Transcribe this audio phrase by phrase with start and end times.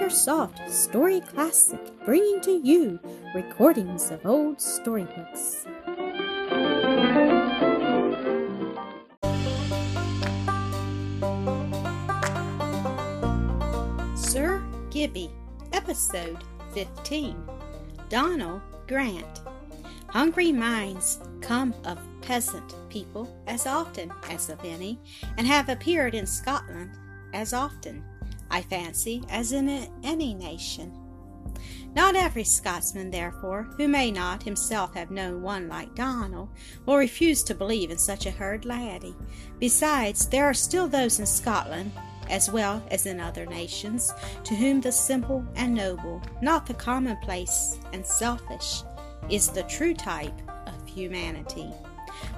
[0.00, 2.98] AcreSoft Story Classic, bringing to you
[3.34, 5.66] recordings of old storybooks.
[14.16, 15.30] Sir Gibbie,
[15.74, 16.38] Episode
[16.72, 17.36] 15
[18.08, 19.42] Donal Grant.
[20.08, 24.98] Hungry minds come of peasant people as often as of any,
[25.36, 26.90] and have appeared in Scotland
[27.34, 28.02] as often,
[28.50, 29.68] I fancy, as in
[30.02, 30.96] any nation.
[31.94, 36.50] Not every Scotsman, therefore, who may not himself have known one like Donal,
[36.86, 39.16] will refuse to believe in such a herd laddie.
[39.58, 41.90] Besides, there are still those in Scotland,
[42.28, 44.12] as well as in other nations,
[44.44, 48.82] to whom the simple and noble, not the commonplace and selfish,
[49.28, 51.72] is the true type of humanity.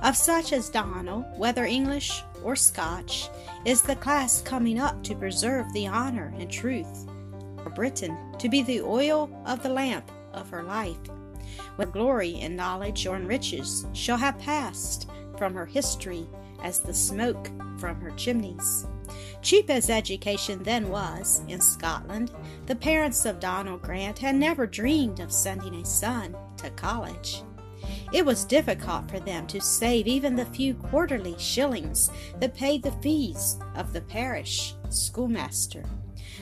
[0.03, 3.29] Of such as Donal, whether English or Scotch,
[3.65, 7.09] is the class coming up to preserve the honor and truth,
[7.63, 10.99] for Britain to be the oil of the lamp of her life,
[11.77, 16.27] when glory and knowledge or riches shall have passed from her history
[16.63, 18.87] as the smoke from her chimneys.
[19.43, 22.31] Cheap as education then was in Scotland,
[22.67, 27.43] the parents of Donal Grant had never dreamed of sending a son to college.
[28.13, 32.93] It was difficult for them to save even the few quarterly shillings that paid the
[32.93, 35.85] fees of the parish schoolmaster.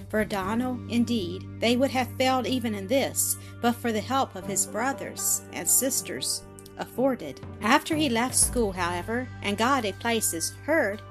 [0.09, 4.47] For Donal, indeed, they would have failed even in this, but for the help of
[4.47, 6.43] his brothers and sisters
[6.79, 7.41] afforded.
[7.61, 11.03] After he left school, however, and got a place as herd,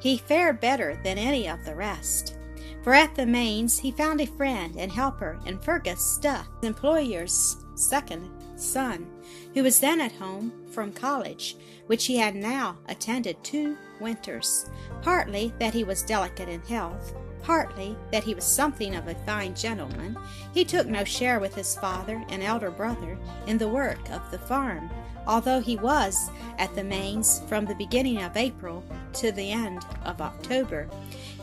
[0.00, 2.36] he fared better than any of the rest.
[2.82, 8.30] For at the Mains he found a friend and helper in Fergus Duff, employer's second
[8.60, 9.06] son,
[9.54, 11.56] who was then at home from college,
[11.86, 14.70] which he had now attended two winters,
[15.02, 19.54] partly that he was delicate in health, partly that he was something of a fine
[19.54, 20.16] gentleman.
[20.52, 24.38] He took no share with his father and elder brother in the work of the
[24.38, 24.90] farm,
[25.26, 28.84] although he was at the Mains from the beginning of April
[29.14, 30.88] to the end of October.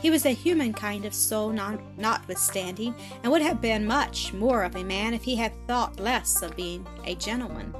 [0.02, 1.52] He was a human kind of soul,
[1.96, 6.42] notwithstanding, and would have been much more of a man if he had thought less
[6.42, 7.74] of being a gentleman.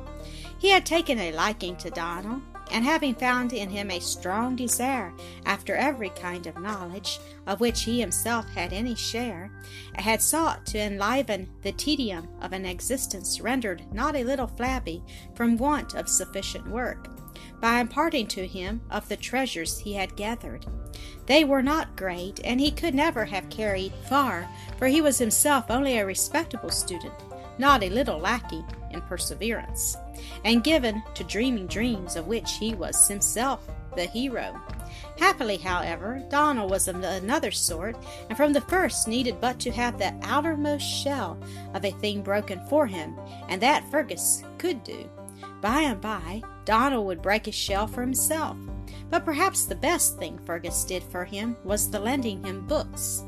[0.58, 2.40] He had taken a liking to Donal,
[2.70, 5.12] and having found in him a strong desire
[5.44, 9.50] after every kind of knowledge of which he himself had any share,
[9.94, 15.02] had sought to enliven the tedium of an existence rendered not a little flabby
[15.34, 17.08] from want of sufficient work,
[17.60, 20.66] by imparting to him of the treasures he had gathered.
[21.26, 24.48] They were not great, and he could never have carried far,
[24.78, 27.14] for he was himself only a respectable student,
[27.58, 29.96] not a little lacking in perseverance,
[30.44, 34.60] and given to dreaming dreams of which he was himself the hero.
[35.18, 37.96] Happily, however, Donal was of another sort,
[38.28, 41.38] and from the first needed but to have the outermost shell
[41.74, 43.18] of a thing broken for him,
[43.48, 45.08] and that Fergus could do.
[45.60, 48.56] By and by, Donal would break his shell for himself.
[49.08, 53.24] But perhaps the best thing Fergus did for him was the lending him books.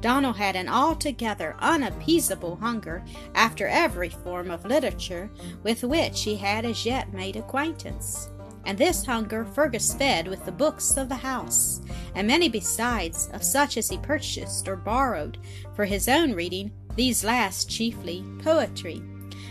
[0.00, 3.04] Donal had an altogether unappeasable hunger
[3.34, 5.30] after every form of literature
[5.62, 8.28] with which he had as yet made acquaintance.
[8.64, 11.80] And this hunger Fergus fed with the books of the house,
[12.14, 15.38] and many besides, of such as he purchased or borrowed
[15.74, 19.02] for his own reading, these last chiefly poetry.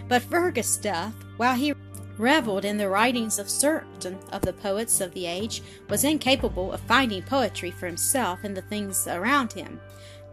[0.07, 1.73] But Fergus Duff, while he
[2.17, 6.81] reveled in the writings of certain of the poets of the age, was incapable of
[6.81, 9.79] finding poetry for himself in the things around him.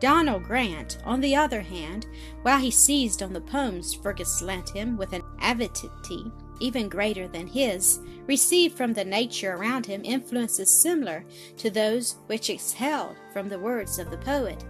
[0.05, 2.07] Donal Grant, on the other hand,
[2.43, 7.47] while he seized on the poems Fergus lent him with an avidity even greater than
[7.47, 11.25] his, received from the nature around him influences similar
[11.57, 14.63] to those which exhaled from the words of the poet.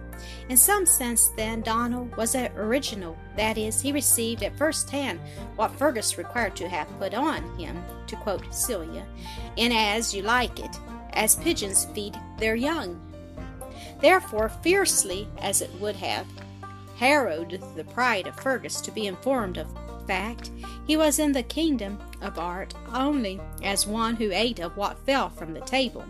[0.47, 3.17] In some sense, then, Donal was an original.
[3.35, 5.19] That is, he received at first hand
[5.57, 9.05] what Fergus required to have put on him, to quote Celia,
[9.57, 10.79] in As You Like It,
[11.11, 13.01] as pigeons feed their young.
[14.01, 16.27] Therefore, fiercely as it would have
[16.97, 19.67] harrowed the pride of Fergus to be informed of
[20.07, 20.51] fact,
[20.85, 25.29] he was in the kingdom of art only as one who ate of what fell
[25.29, 26.05] from the table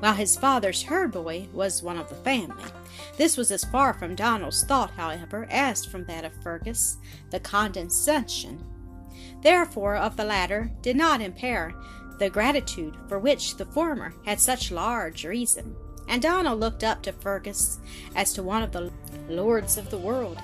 [0.00, 2.64] while his father's herd boy was one of the family.
[3.16, 6.96] This was as far from Donal's thought, however, as from that of Fergus,
[7.30, 8.64] the condescension,
[9.42, 11.74] therefore, of the latter did not impair
[12.18, 15.76] the gratitude for which the former had such large reason.
[16.10, 17.78] And Donal looked up to Fergus
[18.16, 18.90] as to one of the
[19.28, 20.38] lords of the world.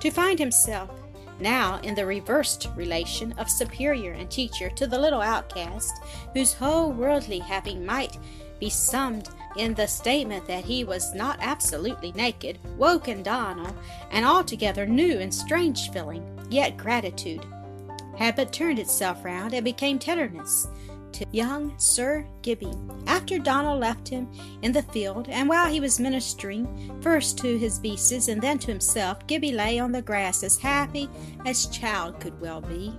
[0.00, 0.90] To find himself
[1.38, 5.92] now in the reversed relation of superior and teacher to the little outcast,
[6.32, 8.16] whose whole worldly having might
[8.58, 13.76] be summed in the statement that he was not absolutely naked, woke in Donal
[14.12, 17.44] an altogether new and strange feeling, yet gratitude
[18.16, 20.68] had but turned itself round and became tenderness
[21.12, 22.72] to young Sir Gibbie.
[23.06, 24.28] After Donal left him
[24.62, 26.66] in the field, and while he was ministering
[27.00, 31.08] first to his beasts and then to himself, Gibbie lay on the grass as happy
[31.46, 32.92] as child could well be.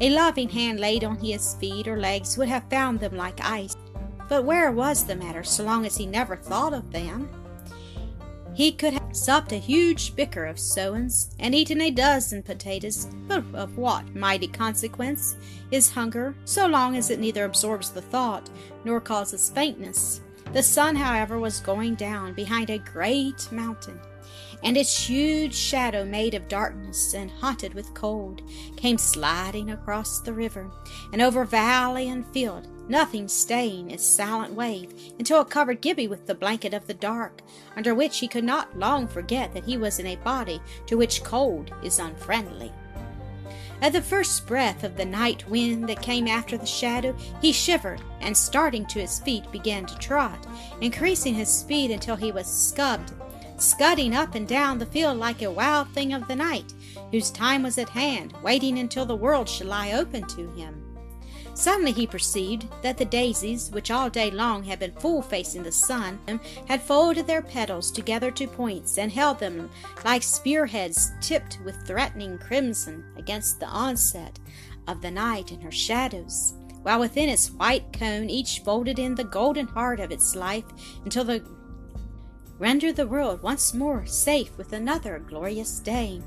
[0.00, 3.76] A loving hand laid on his feet or legs would have found them like ice.
[4.28, 7.28] But where was the matter so long as he never thought of them?
[8.54, 13.42] He could have supped a huge bicker of sowens and eaten a dozen potatoes, but
[13.52, 15.36] of what mighty consequence
[15.72, 18.48] is hunger, so long as it neither absorbs the thought
[18.84, 20.20] nor causes faintness?
[20.52, 23.98] The sun, however, was going down behind a great mountain,
[24.64, 28.42] and its huge shadow, made of darkness and haunted with cold,
[28.76, 30.70] came sliding across the river
[31.12, 36.26] and over valley and field nothing staying its silent wave until it covered Gibbie with
[36.26, 37.42] the blanket of the dark,
[37.76, 41.24] under which he could not long forget that he was in a body to which
[41.24, 42.72] cold is unfriendly.
[43.80, 48.00] At the first breath of the night wind that came after the shadow, he shivered,
[48.20, 50.46] and starting to his feet began to trot,
[50.80, 53.12] increasing his speed until he was scubbed,
[53.64, 56.72] scudding up and down the field like a wild thing of the night,
[57.10, 60.84] whose time was at hand, waiting until the world should lie open to him.
[61.54, 65.70] Suddenly he perceived that the daisies, which all day long had been full facing the
[65.70, 66.18] sun,
[66.66, 69.70] had folded their petals together to points and held them
[70.04, 74.38] like spearheads tipped with threatening crimson against the onset
[74.88, 79.24] of the night and her shadows, while within its white cone each folded in the
[79.24, 80.64] golden heart of its life
[81.04, 81.38] until the
[82.58, 86.20] render the world once more safe with another glorious day.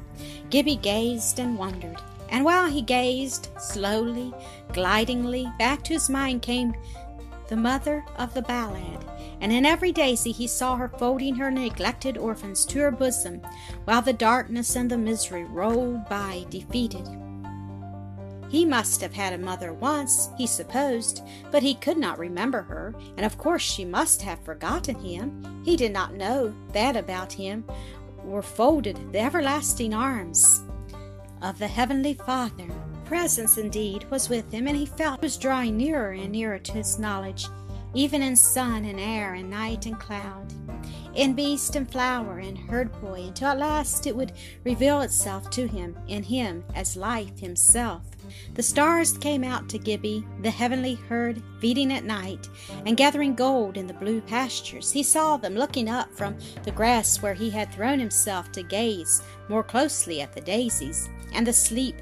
[0.50, 1.98] Gibbie gazed and wondered.
[2.30, 4.34] And while he gazed, slowly,
[4.74, 6.74] glidingly, back to his mind came
[7.48, 9.06] the mother of the ballad,
[9.40, 13.42] and in every daisy he saw her folding her neglected orphans to her bosom,
[13.86, 17.08] while the darkness and the misery rolled by defeated.
[18.50, 21.22] He must have had a mother once, he supposed,
[21.52, 25.62] but he could not remember her, and of course she must have forgotten him.
[25.66, 27.66] He did not know that about him
[28.24, 30.62] were folded the everlasting arms
[31.42, 32.68] of the Heavenly Father.
[33.06, 36.74] Presence indeed was with him, and he felt it was drawing nearer and nearer to
[36.74, 37.48] his knowledge,
[37.94, 40.54] even in sun and air and night and cloud,
[41.16, 44.34] in beast and flower and herd boy, until at last it would
[44.66, 48.04] reveal itself to him in him as life himself.
[48.54, 52.50] The stars came out to Gibbie, the heavenly herd, feeding at night
[52.86, 54.92] and gathering gold in the blue pastures.
[54.92, 59.22] He saw them looking up from the grass where he had thrown himself to gaze
[59.50, 61.96] more closely at the daisies and the sleep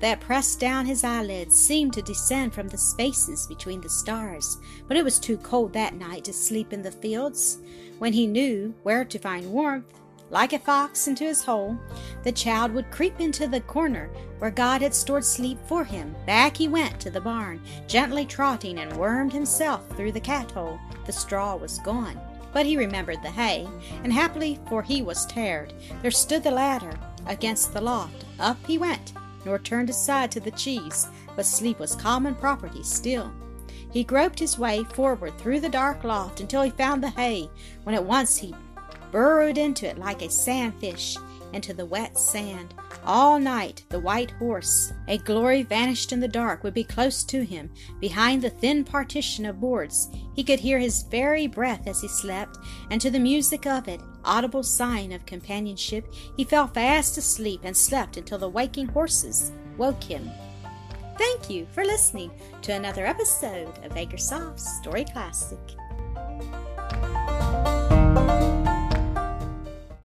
[0.00, 4.58] that pressed down his eyelids seemed to descend from the spaces between the stars.
[4.86, 7.58] But it was too cold that night to sleep in the fields.
[7.98, 9.92] When he knew where to find warmth,
[10.30, 11.78] like a fox into his hole,
[12.22, 16.14] the child would creep into the corner where God had stored sleep for him.
[16.26, 20.78] Back he went to the barn, gently trotting, and wormed himself through the cat hole.
[21.06, 22.20] The straw was gone.
[22.52, 23.66] But he remembered the hay,
[24.04, 25.72] and happily, for he was tired,
[26.02, 28.24] there stood the ladder against the loft.
[28.38, 29.12] Up he went,
[29.44, 33.32] nor turned aside to the cheese, but sleep was common property still.
[33.90, 37.50] He groped his way forward through the dark loft until he found the hay,
[37.84, 38.54] when at once he
[39.10, 41.16] burrowed into it like a sandfish
[41.52, 42.74] into the wet sand.
[43.04, 47.44] All night the white horse, a glory vanished in the dark, would be close to
[47.44, 50.10] him, behind the thin partition of boards.
[50.34, 52.58] He could hear his very breath as he slept,
[52.90, 57.76] and to the music of it, audible sign of companionship, he fell fast asleep and
[57.76, 60.30] slept until the waking horses woke him.
[61.16, 62.30] Thank you for listening
[62.62, 65.58] to another episode of Acresoft Story Classic.